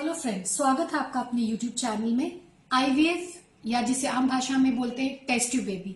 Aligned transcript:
Hello 0.00 0.12
friends 0.12 0.50
स्वागत 0.56 0.92
है 0.92 0.98
आपका 0.98 1.20
अपने 1.20 1.42
यूट्यूब 1.42 1.72
चैनल 1.72 2.12
में। 2.12 2.40
आईवीएफ 2.72 3.32
या 3.66 3.80
जिसे 3.82 4.06
आम 4.08 4.28
भाषा 4.28 4.58
में 4.58 4.76
बोलते 4.76 5.02
हैं 5.02 5.16
टेस्ट 5.26 5.56
बेबी 5.56 5.94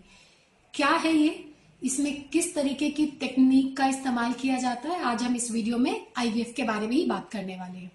क्या 0.75 0.89
है 0.89 1.13
ये? 1.13 1.45
इसमें 1.83 2.29
किस 2.29 2.55
तरीके 2.55 2.89
की 2.89 3.07
टेक्निक 3.21 3.77
का 3.77 3.87
इस्तेमाल 3.87 4.33
किया 4.33 4.59
जाता 4.59 4.89
है? 4.89 5.01
आज 5.03 5.23
हम 5.23 5.37
इस 5.37 5.51
वीडियो 5.51 5.79
में 5.79 6.07
आईवीएफ 6.17 6.53
के 6.57 6.63
बारे 6.63 6.87
में 6.87 6.95
ही 6.97 7.05
बात 7.07 7.31
करने 7.33 7.57
वाले 7.57 7.79
हैं। 7.79 7.91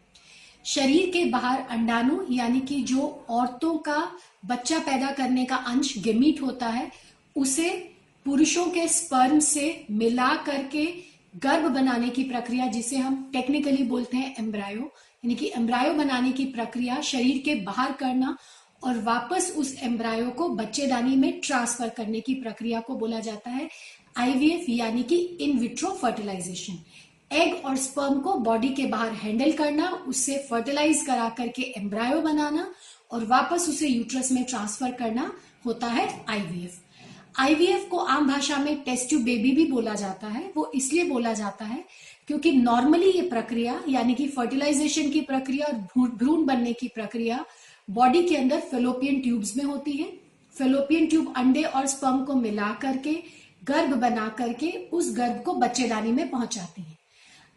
शरीर 0.66 1.10
के 1.10 1.24
बाहर 1.26 1.62
अंडाणु, 1.70 2.20
यानी 2.30 2.60
कि 2.62 2.82
जो 2.84 3.26
औरतों 3.30 3.76
का 3.80 4.00
बच्चा 4.46 4.80
पैदा 4.80 5.12
करने 5.12 5.46
का 5.46 5.56
अंश 5.56 5.94
गेमीट 5.98 6.42
होता 6.42 6.68
है, 6.68 6.92
उसे 7.36 7.70
पुरुषों 8.26 8.66
के 8.66 8.88
स्पर्म 8.88 9.40
से 9.40 9.86
मिला 9.92 10.34
करके 10.46 10.86
गर्भ 11.38 11.72
बनाने 11.72 12.10
की 12.10 12.24
प्रक्रिया, 12.24 12.68
जिसे 12.68 12.98
हम 12.98 13.30
टेक्निकली 13.34 13.84
बोलते 13.84 14.18
हैं 14.18 14.36
एम्ब्रायो 14.40 14.92
यानी 15.24 15.36
कि 15.36 15.52
एम्ब्रायो 15.56 15.94
बनाने 15.94 16.32
की 16.32 16.46
प्रक्रिया 16.46 17.00
शरीर 17.02 17.42
के 17.46 17.56
बाहर 17.56 17.92
करना 17.92 18.38
और 18.84 18.98
वापस 18.98 19.54
उस 19.58 19.76
एम्ब्रायो 19.84 20.30
को 20.30 20.48
बच्चेदानी 20.50 21.16
में 21.16 21.40
ट्रांसफ़र 21.40 21.90
करने 21.90 22.20
की 22.20 22.34
प्रक्रिया 22.34 22.80
को 22.80 22.96
बोला 22.96 23.20
जाता 23.20 23.50
है 23.50 23.70
आईवीएफ 24.18 24.66
यानी 24.70 25.04
कि 25.04 25.18
इन 25.42 25.60
विट्रो 25.60 25.90
फर्टिलाइजेशन 25.92 26.78
एग 27.32 27.66
और 27.66 27.76
स्पर्म 27.78 28.20
को 28.20 28.34
बॉडी 28.40 28.70
के 28.70 28.86
बाहर 28.86 29.12
हैंडल 29.14 29.52
करना, 29.52 29.90
उससे 30.08 30.38
फर्टिलाइज 30.50 31.06
करा 31.08 31.30
करके 31.30 31.62
एम्ब्रायो 31.78 32.22
बनाना 32.22 32.72
और 33.12 33.26
वापस 33.26 33.68
उसे 33.70 33.88
यूट्रस 33.88 34.32
में 34.32 34.44
ट्रांसफ़र 34.44 34.92
करना 34.92 35.32
होता 35.66 35.88
है 35.88 36.08
आईवीएफ 36.30 36.80
आईवीएफ 37.36 37.88
को 37.90 37.98
आम 37.98 38.28
भाषा 38.28 38.58
में 38.58 38.76
टेस्ट 38.84 39.10
ट्यूब 39.10 39.24
बेबी 39.24 39.52
भी 39.52 39.66
बोला 39.66 39.94
जाता 39.94 40.28
है। 40.28 40.52
वो 40.58 40.72
इसलिए 40.76 41.04
बोला 41.04 41.34
जाता 41.34 41.66
है 41.66 41.84
क्योंकि 42.28 42.52
नॉर्मली 42.52 43.10
ये 43.12 43.22
प्रक्रिया, 43.30 43.80
यानी 43.90 44.14
कि 44.14 44.28
फर्टिलाइजेशन 44.28 45.10
की 45.10 45.22
प्रक्रिया 45.22 45.68
और 45.68 46.08
भ्रूण 46.10 46.46
बनने 46.46 46.74
की 46.74 46.88
प्रक्रिया 46.88 47.44
बॉडी 47.88 48.24
के 48.24 48.36
अंदर 48.36 48.60
फेलोपियन 48.62 49.20
ट्यूब्स 49.22 49.56
में 49.58 49.64
होती 49.64 49.92
है। 49.94 50.12
फेलोपियन 50.56 51.08
ट्यूब 51.08 51.34
अंडे 51.38 51.64
और 51.64 51.86
स्पर्म 51.88 52.24
को 52.26 52.36
मिला 52.36 52.72
करके, 52.82 53.14
गर्भ 53.64 53.94
बना 53.94 54.28
करके 54.30 54.72
उस 54.94 55.16
गर्भ 55.18 55.42
को 55.46 55.54
बच्चेदानी 55.56 56.12
में 56.12 56.30
पहुंचाती 56.30 56.82
है। 56.82 56.98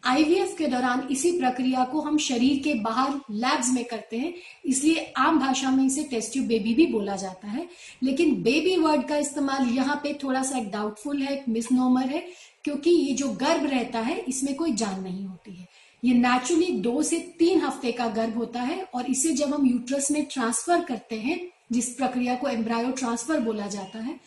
आईवीएफ 0.03 0.55
के 0.57 0.67
दौरान 0.67 1.07
इसी 1.11 1.31
प्रक्रिया 1.31 1.83
को 1.85 1.99
हम 2.01 2.17
शरीर 2.17 2.61
के 2.63 2.73
बाहर 2.73 3.13
लैब्स 3.31 3.69
में 3.73 3.83
करते 3.85 4.17
हैं। 4.17 4.33
इसलिए 4.65 5.05
आम 5.17 5.39
भाषा 5.39 5.71
में 5.71 5.85
इसे 5.85 6.03
टेस्ट 6.03 6.33
ट्यूब 6.33 6.45
बेबी 6.47 6.73
भी 6.73 6.85
बोला 6.87 7.15
जाता 7.15 7.47
है। 7.47 7.67
लेकिन 8.03 8.35
बेबी 8.43 8.75
वर्ड 8.77 9.07
का 9.07 9.17
इस्तेमाल 9.17 9.69
यहाँ 9.69 9.95
पे 10.03 10.13
थोड़ा 10.23 10.43
सा 10.43 10.57
एक 10.57 10.69
डाउटफुल 10.71 11.21
है, 11.21 11.33
एक 11.33 11.47
मिसनोमर 11.49 12.05
है, 12.05 12.23
क्योंकि 12.63 12.89
ये 12.89 13.13
जो 13.13 13.29
गर्भ 13.29 13.65
रहता 13.65 13.99
है, 13.99 14.19
इसमें 14.19 14.53
कोई 14.55 14.73
जान 14.73 15.01
नहीं 15.03 15.25
होती 15.25 15.55
है। 15.55 15.67
ये 16.03 16.13
नेचुरली 16.13 16.71
दो 16.81 17.01
से 17.03 17.19
तीन 17.39 17.59
हफ़्ते 17.61 17.91
का 17.91 18.07
गर्भ 18.11 18.37
होता 18.37 18.61
है 18.61 18.81
और 18.93 19.05
इसे 19.05 19.33
जब 19.33 19.53
हम 19.53 19.65
यूट्रस 19.65 20.11
में 20.11 20.23
ट्रांसफ़र 20.25 20.83
करते 20.83 21.15
हैं, 21.15 21.39
जिस 21.71 21.89
प्रक्रिया 21.89 22.35
को 22.35 22.47
एम्ब्रायो 22.47 22.91
ट्रांसफ़र 22.91 23.39
बोला 23.39 23.67
जाता 23.67 23.99
है, 23.99 24.19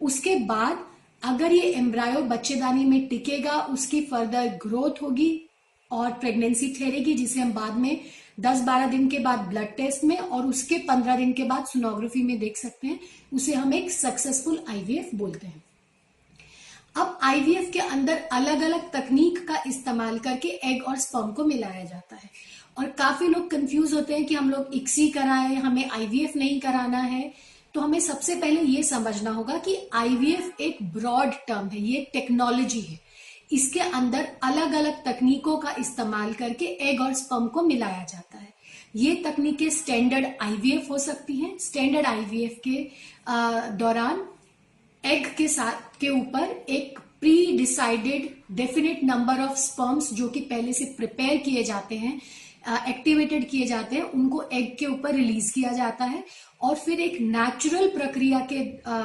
उसके 0.00 0.34
बाद 0.36 0.86
अगर 1.24 1.52
ये 1.52 1.62
एम्ब्रायो 1.62 2.20
बच्चेदानी 2.20 2.84
में 2.84 3.06
टिकेगा, 3.08 3.60
उसकी 3.60 4.00
फर्दर 4.00 4.46
ग्रोथ 4.46 5.02
होगी 5.02 5.50
और 5.90 6.12
प्रेगनेंसी 6.12 6.68
ठहरेगी, 6.78 7.14
जिसे 7.14 7.40
हम 7.40 7.52
बाद 7.52 7.76
में 7.76 8.00
10-12 8.40 8.86
दिन 8.86 9.08
के 9.08 9.18
बाद 9.18 9.38
ब्लड 9.38 9.76
टेस्ट 9.76 10.04
में 10.04 10.18
और 10.18 10.46
उसके 10.46 10.78
15 10.78 11.16
दिन 11.16 11.32
के 11.32 11.42
बाद 11.42 11.64
सोनोग्राफी 11.64 12.22
में 12.22 12.38
देख 12.38 12.56
सकते 12.56 12.86
हैं, 12.86 13.00
उसे 13.32 13.54
हम 13.54 13.74
एक 13.74 13.90
सक्सेसफुल 13.90 14.64
आईवीएफ 14.70 15.10
बोलते 15.14 15.46
हैं। 15.46 15.62
अब 16.96 17.18
आईवीएफ 17.22 17.70
के 17.72 17.78
अंदर 17.78 18.16
अलग 18.32 18.62
अलग 18.62 18.90
तकनीक 18.92 19.48
का 19.48 19.62
इस्तेमाल 19.66 20.18
करके 20.18 20.48
एग 20.48 20.82
और 20.82 20.96
स्पर्म 20.96 21.32
को 21.32 21.44
मिलाया 21.44 21.84
जाता 21.84 22.16
है। 22.16 22.30
और 22.78 22.86
काफ़ी 22.86 23.28
लोग 23.28 23.50
कंफ्यूज 23.50 23.94
होते 23.94 24.14
हैं 24.14 24.24
कि 24.24 24.34
हम 24.34 24.50
लोग 24.50 24.74
इक्सी 24.74 25.08
कराएँ, 25.08 25.54
हमें 25.54 25.90
आईवीएफ 25.90 26.36
नहीं 26.36 26.60
कराना 26.60 26.98
है। 26.98 27.32
तो 27.74 27.80
हमें 27.80 28.00
सबसे 28.00 28.34
पहले 28.34 28.60
ये 28.60 28.82
समझना 28.82 29.30
होगा 29.30 29.56
कि 29.58 29.76
आईवीएफ 29.94 30.60
एक 30.60 30.82
ब्रॉड 30.92 31.32
टर्म 31.48 31.68
है, 31.68 31.80
ये 31.80 32.06
टेक्नोलॉजी 32.12 32.80
है। 32.80 32.98
इसके 33.52 33.80
अंदर 33.80 34.28
अलग 34.42 34.72
अलग 34.74 35.04
तकनीकों 35.04 35.56
का 35.58 35.74
इस्तेमाल 35.78 36.32
करके 36.34 36.64
एग 36.90 37.00
और 37.00 37.14
स्पर्म 37.14 37.46
को 37.46 37.62
मिलाया 37.62 38.04
जाता 38.04 38.38
है। 38.38 38.52
ये 38.96 39.14
तकनीकें 39.24 39.68
स्टैंडर्ड 39.70 40.26
आईवीएफ 40.42 40.90
हो 40.90 40.98
सकती 40.98 41.36
हैं। 41.36 41.56
स्टैंडर्ड 41.58 42.06
आईवीएफ 42.06 42.60
के 42.68 42.76
दौरान 43.76 44.24
एग 45.04 45.26
के 45.36 45.48
साथ, 45.48 45.98
के 46.00 46.08
ऊपर 46.10 46.64
एक 46.68 46.98
pre 47.20 47.56
decided 47.58 48.28
definite 48.56 49.02
number 49.04 49.40
of 49.42 49.56
sperms 49.58 50.12
जो 50.14 50.28
कि 50.28 50.40
पहले 50.42 50.72
से 50.72 50.84
प्रिपेयर 50.96 51.36
किए 51.36 51.62
जाते 51.64 51.96
हैं 51.96 52.20
एक्टिवेटेड 52.88 53.48
किए 53.50 53.66
जाते 53.66 53.96
हैं 53.96 54.02
उनको 54.02 54.42
एग 54.52 54.76
के 54.78 54.86
ऊपर 54.86 55.14
रिलीज़ 55.14 55.52
किया 55.54 55.72
जाता 55.72 56.04
है 56.04 56.24
और 56.62 56.74
फिर 56.76 57.00
एक 57.00 57.20
नेचुरल 57.20 57.88
प्रक्रिया 57.88 58.38
के 58.52 58.60
आ, 58.86 59.00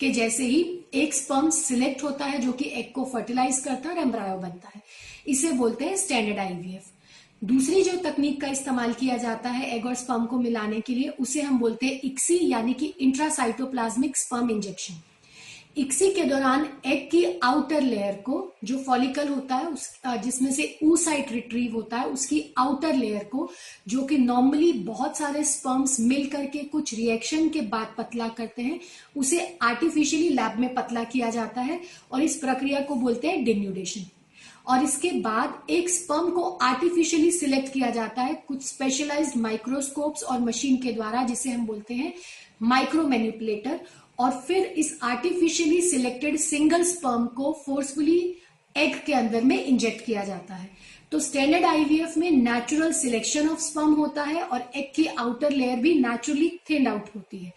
के 0.00 0.10
जैसे 0.10 0.44
ही 0.44 0.62
एक 0.94 1.14
स्पर्म 1.14 1.50
सिलेक्ट 1.50 2.02
होता 2.04 2.24
है 2.24 2.38
जो 2.38 2.52
कि 2.52 2.64
एग 2.74 2.92
को 2.94 3.04
फर्टिलाइज 3.04 3.58
करता 3.58 3.88
है 3.88 3.94
और 3.94 4.02
एम्ब्रायो 4.02 4.36
बनता 4.38 4.70
है। 4.74 4.82
इसे 5.28 5.50
बोलते 5.52 5.84
हैं 5.84 5.96
स्टैंडर्ड 5.96 6.38
आईवीएफ 6.38 6.90
दूसरी 7.44 7.82
जो 7.82 7.96
तकनीक 8.02 8.40
का 8.40 8.48
इस्तेमाल 8.48 8.92
किया 8.92 9.16
जाता 9.16 9.50
है 9.50 9.70
एग 9.76 9.86
और 9.86 9.94
स्पर्म 9.94 10.26
को 10.26 10.38
मिलाने 10.38 10.80
के 10.80 10.94
लिए 10.94 11.08
उसे 11.20 11.42
हम 11.42 11.58
बोलते 11.58 11.86
हैं 11.86 12.00
इक्सी 12.04 12.38
यानी 12.50 12.74
कि 12.74 12.86
इंट्रासाइटोप्लाज्मिक 13.00 14.16
स्पर्म 14.16 14.50
इंजेक्शन 14.50 14.94
इक्सी 15.76 16.08
के 16.14 16.22
दौरान 16.24 16.66
एग 16.86 17.06
की 17.10 17.24
आउटर 17.44 17.80
लेयर 17.80 18.14
को, 18.26 18.56
जो 18.64 18.78
फॉलिकल 18.78 19.28
होता 19.28 19.56
है, 19.56 19.66
उस 19.66 19.88
जिसमें 20.24 20.50
से 20.52 20.78
ऊ 20.82 20.96
साइट 20.96 21.30
रिट्रीव 21.32 21.74
होता 21.74 21.98
है, 21.98 22.06
उसकी 22.06 22.42
आउटर 22.58 22.94
लेयर 22.94 23.24
को, 23.24 23.48
जो 23.88 24.02
कि 24.02 24.18
नॉर्मली 24.18 24.72
बहुत 24.84 25.18
सारे 25.18 25.44
स्पर्म्स 25.44 25.98
मिल 26.00 26.26
करके 26.30 26.62
कुछ 26.64 26.94
रिएक्शन 26.94 27.48
के 27.48 27.60
बाद 27.60 27.94
पतला 27.98 28.28
करते 28.30 28.62
हैं, 28.62 28.80
उसे 29.16 29.46
आर्टिफिशियली 29.62 30.28
लैब 30.30 30.58
में 30.60 30.74
पतला 30.74 31.04
किया 31.04 31.30
जाता 31.30 31.60
है 31.60 31.80
और 32.12 32.22
इस 32.22 32.36
प्रक्रिया 32.36 32.80
को 32.80 32.94
बोलते 32.96 33.28
हैं 33.28 33.44
डिन्यूडेशन 33.44 34.06
और 34.66 34.82
इसके 34.84 35.10
बाद 35.20 35.70
एक 35.70 35.88
स्पर्म 35.90 36.30
को 36.30 36.42
आर्टिफिशियली 36.62 37.30
सिलेक्ट 37.30 37.72
किया 37.72 37.90
जाता 37.90 38.22
है, 38.22 38.34
कुछ 38.48 38.62
स्पेशलाइज्ड 38.64 39.36
माइक्रोस्कोप्स 39.38 40.22
और 40.22 40.40
मशीन 40.40 40.76
के 40.82 40.92
द्वारा, 40.92 41.22
जिसे 41.24 41.50
हम 41.50 41.66
बोलते 41.66 41.94
हैं 41.94 42.12
माइक्रो 42.62 43.02
मैनिपुलेटर 43.02 43.80
और 44.20 44.30
फिर 44.46 44.64
इस 44.78 44.98
आर्टिफिशियली 45.02 45.80
सिलेक्टेड 45.80 46.36
सिंगल 46.38 46.82
स्पर्म 46.84 47.26
को 47.36 47.52
फोर्सफुली 47.66 48.20
एग 48.76 48.94
के 49.06 49.12
अंदर 49.12 49.44
में 49.44 49.64
इंजेक्ट 49.64 50.04
किया 50.06 50.24
जाता 50.24 50.54
है। 50.54 50.68
तो 51.12 51.18
स्टैंडर्ड 51.20 51.64
आईवीएफ 51.64 52.16
में 52.18 52.30
नेचुरल 52.30 52.92
सिलेक्शन 52.92 53.48
ऑफ़ 53.48 53.60
स्पर्म 53.60 53.94
होता 53.94 54.24
है 54.24 54.42
और 54.42 54.70
एग 54.76 54.92
की 54.96 55.06
आउटर 55.06 55.50
लेयर 55.50 55.78
भी 55.78 55.94
नेचुरली 56.00 56.50
थिन 56.70 56.86
आउट 56.86 57.08
होती 57.16 57.38
है। 57.38 57.52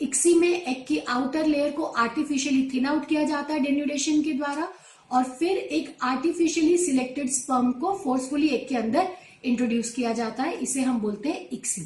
इक्सी 0.00 0.34
में 0.34 0.48
एग 0.48 0.84
की 0.88 0.98
आउटर 1.08 1.46
लेयर 1.46 1.70
को 1.70 1.82
आर्टिफिशियली 1.82 2.68
थिन 2.74 2.86
आउट 2.86 3.08
किया 3.08 3.22
जाता 3.22 3.54
है 3.54 3.60
डेन्यूडेशन 3.60 4.22
के 4.22 4.32
द्वारा 4.32 4.68
और 5.10 5.24
फिर 5.30 5.56
एक 5.56 5.96
आर्टिफिशियली 6.02 6.76
सिलेक्टेड 6.78 7.30
स्पर्म 7.30 7.72
को 7.72 7.94
फोर्सफुली 8.04 8.48
एग 8.48 8.68
के 8.68 8.76
अंदर 8.76 9.08
इंट्रोड्यूस 9.44 9.90
किया 9.90 10.12
जाता 10.12 10.42
है। 10.42 10.56
इसे 10.58 10.80
हम 10.80 11.00
बोलते 11.00 11.28
हैं 11.28 11.48
इक्सी 11.52 11.82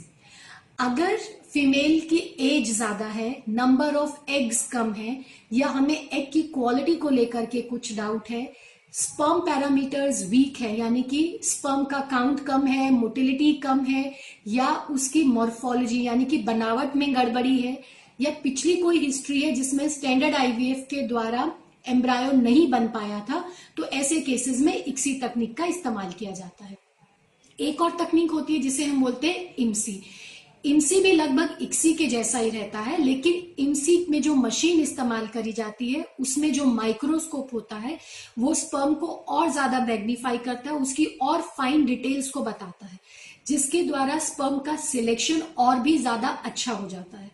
अगर 0.78 1.16
फीमेल 1.52 2.00
की 2.00 2.16
एज 2.46 2.70
ज़्यादा 2.70 3.06
है 3.06 3.30
नंबर 3.48 3.94
ऑफ़ 3.94 4.30
एग्स 4.30 4.66
कम 4.68 4.92
है, 4.92 5.24
या 5.52 5.68
हमें 5.68 5.94
एग 5.94 6.30
की 6.32 6.42
क्वालिटी 6.54 6.94
को 6.94 7.10
लेकर 7.10 7.46
के 7.46 7.60
कुछ 7.62 7.94
डाउट 7.96 8.28
है 8.30 8.52
स्पर्म 8.94 9.40
पैरामीटर्स 9.40 10.22
वीक 10.30 10.60
है, 10.60 10.78
यानी 10.78 11.02
कि 11.02 11.38
स्पर्म 11.42 11.84
का 11.84 12.00
काउंट 12.10 12.40
कम 12.46 12.66
है 12.66 12.90
मोटिलिटी 12.90 13.52
कम 13.62 13.80
है, 13.80 14.12
या 14.48 14.74
उसकी 14.90 15.22
मॉर्फोलॉजी 15.24 16.02
यानी 16.02 16.24
कि 16.24 16.38
बनावट 16.42 16.96
में 16.96 17.14
गड़बड़ी 17.14 17.58
है, 17.58 17.78
या 18.20 18.30
पिछली 18.42 18.76
कोई 18.76 18.98
हिस्ट्री 18.98 19.40
है 19.42 19.52
जिसमें 19.52 19.88
स्टैंडर्ड 19.88 20.34
आईवीएफ 20.34 20.86
के 20.90 21.06
द्वारा 21.08 21.50
एम्ब्रायो 21.88 22.32
नहीं 22.32 22.68
बन 22.70 22.86
पाया 22.88 23.20
था 23.30 23.44
तो 23.76 23.84
ऐसे 23.94 24.20
केसेस 24.20 24.60
में 24.60 24.74
इक्सी 24.76 25.14
तकनीक 25.20 25.56
का 25.56 25.66
इस्तेमाल 25.66 26.12
किया 26.18 26.30
जाता 26.32 26.64
है। 26.64 26.76
एक 27.58 27.80
और 27.82 27.90
तकनीक 27.98 28.30
होती 28.30 28.54
है 28.54 28.60
जिसे 28.60 28.84
हम 28.84 29.02
बोलते 29.02 29.26
हैं 29.26 29.54
इमसी 29.56 30.00
इमसी 30.66 31.00
भी 31.00 31.12
लगभग 31.12 31.58
इक्सी 31.62 31.92
के 31.94 32.06
जैसा 32.06 32.38
ही 32.38 32.50
रहता 32.50 32.78
है, 32.78 33.02
लेकिन 33.04 33.62
इमसी 33.64 34.06
में 34.10 34.20
जो 34.22 34.34
मशीन 34.34 34.80
इस्तेमाल 34.80 35.26
करी 35.26 35.52
जाती 35.52 35.88
है, 35.88 36.04
उसमें 36.20 36.52
जो 36.52 36.64
माइक्रोस्कोप 36.64 37.54
होता 37.54 37.76
है, 37.76 37.98
वो 38.38 38.54
स्पर्म 38.54 38.94
को 38.94 39.06
और 39.06 39.50
ज़्यादा 39.52 39.80
मैग्नीफाई 39.80 40.38
करता 40.38 40.70
है, 40.70 40.76
उसकी 40.76 41.04
और 41.22 41.40
फाइन 41.58 41.84
डिटेल्स 41.84 42.30
को 42.30 42.40
बताता 42.40 42.86
है, 42.86 42.98
जिसके 43.46 43.82
द्वारा 43.82 44.18
स्पर्म 44.18 44.58
का 44.58 44.76
सिलेक्शन 44.76 45.42
और 45.58 45.80
भी 45.80 45.96
ज़्यादा 45.98 46.28
अच्छा 46.28 46.72
हो 46.72 46.88
जाता 46.88 47.18
है। 47.18 47.30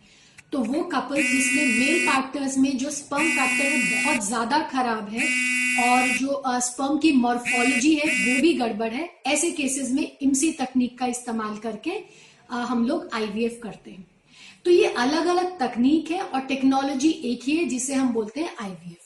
तो 0.51 0.59
वो 0.59 0.81
कपल 0.83 1.15
जिसमें 1.15 1.65
मेल 1.79 2.07
फैक्टर्स 2.07 2.57
में 2.57 2.77
जो 2.77 2.89
स्पर्म 2.91 3.29
फैक्टर 3.29 3.65
है, 3.65 4.03
बहुत 4.03 4.25
ज़्यादा 4.25 4.59
खराब 4.71 5.09
है, 5.09 5.27
और 5.83 6.07
जो 6.17 6.41
स्पर्म 6.61 6.97
की 6.97 7.11
मॉर्फोलॉजी 7.11 7.93
है, 7.95 8.09
वो 8.09 8.41
भी 8.41 8.53
गड़बड़ 8.53 8.91
है, 8.91 9.09
ऐसे 9.27 9.49
केसेस 9.51 9.91
में 9.91 10.17
इमसी 10.21 10.51
तकनीक 10.51 10.97
का 10.97 11.05
इस्तेमाल 11.07 11.57
करके 11.57 11.91
हम 12.49 12.85
लोग 12.87 13.09
आईवीएफ 13.13 13.59
करते 13.63 13.91
हैं। 13.91 14.05
तो 14.65 14.71
ये 14.71 14.93
अलग 14.97 15.25
अलग 15.27 15.57
तकनीक 15.59 16.11
है 16.11 16.21
और 16.21 16.41
टेक्नोलॉजी 16.47 17.09
एक 17.25 17.43
ही 17.43 17.55
है 17.57 17.65
जिसे 17.67 17.93
हम 17.93 18.13
बोलते 18.13 18.41
हैं 18.41 18.55
आईवीएफ 18.61 18.99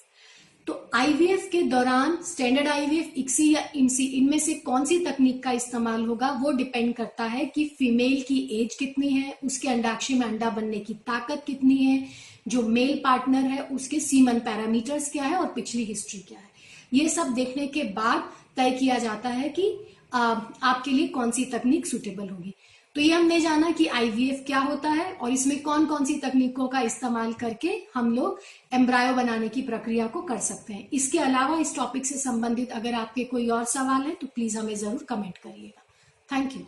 तो 0.68 0.74
आईवीएफ 0.96 1.48
के 1.52 1.62
दौरान 1.64 2.18
स्टैंडर्ड 2.26 2.68
आईवीएफ 2.68 3.14
इक्सी 3.18 3.50
या 3.54 3.62
इनसी 3.76 4.06
इनमें 4.08 4.38
से 4.40 4.54
कौन 4.56 4.86
सी 4.86 4.98
तकनीक 5.00 5.42
का 5.44 5.52
इस्तेमाल 5.52 6.06
होगा, 6.06 6.30
वो 6.32 6.52
डिपेंड 6.52 6.94
करता 6.96 7.24
है 7.26 7.46
कि 7.46 7.66
फीमेल 7.78 8.22
की 8.28 8.40
एज 8.54 8.76
कितनी 8.76 9.10
है, 9.10 9.38
उसके 9.44 9.68
अंडाक्षी 9.70 10.14
में 10.14 10.26
अंडा 10.28 10.50
बनने 10.50 10.80
की 10.80 10.94
ताकत 11.08 11.44
कितनी 11.48 11.76
है, 11.76 12.08
जो 12.48 12.62
मेल 12.64 12.96
पार्टनर 13.04 13.50
है, 13.50 13.62
उसके 13.66 14.00
सीमन 14.00 14.40
पैरामीटर्स 14.40 15.12
क्या 15.12 15.24
है 15.24 15.38
और 15.38 15.48
पिछली 15.54 15.84
हिस्ट्री 15.86 16.20
क्या 16.20 16.40
है। 16.40 16.50
ये 16.94 17.10
सब 17.10 17.34
देखने 17.34 17.68
के 17.68 17.84
बाद 17.94 18.30
तय 18.58 18.72
किया 18.72 18.98
जाता 19.00 19.30
है 19.30 19.50
कि 19.50 19.72
आपके 20.14 20.92
लिए 20.92 21.08
कौन 21.10 21.32
सी 21.32 21.46
तकनीक 21.48 21.86
सुटेबल 21.86 22.30
होगी। 22.30 22.54
तो 22.96 23.02
ये 23.02 23.14
हमने 23.14 23.40
जाना 23.40 23.70
कि 23.72 23.86
आईवीएफ 23.88 24.44
क्या 24.48 24.60
होता 24.60 24.90
है 24.90 25.12
और 25.14 25.32
इसमें 25.32 25.60
कौन 25.64 25.86
कौन 25.86 26.06
सी 26.06 26.14
तकनीकों 26.20 26.68
का 26.68 26.80
इस्तेमाल 26.82 27.34
करके 27.34 27.76
हम 27.94 28.14
लोग 28.16 28.40
एम्ब्रायो 28.74 29.14
बनाने 29.14 29.50
की 29.50 29.62
प्रक्रिया 29.62 30.08
को 30.08 30.22
कर 30.22 30.38
सकते 30.40 30.74
हैं। 30.74 30.88
इसके 30.94 31.20
अलावा 31.20 31.58
इस 31.58 31.76
टॉपिक 31.76 32.06
से 32.06 32.18
संबंधित 32.20 32.72
अगर 32.72 32.94
आपके 32.94 33.24
कोई 33.26 33.48
और 33.50 33.64
सवाल 33.68 34.02
है 34.02 34.14
तो 34.14 34.28
प्लीज़ 34.28 34.58
हमें 34.58 34.76
ज़रूर 34.76 35.06
कमेंट 35.10 35.38
करिएगा। 35.38 35.84
Thank 36.30 36.56
you 36.56 36.66